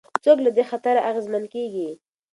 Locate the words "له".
0.45-0.51